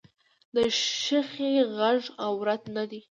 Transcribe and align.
د 0.55 0.57
ښخي 0.79 1.51
غږ 1.77 2.01
عورت 2.25 2.61
نه 2.75 2.83
دی 2.89 3.01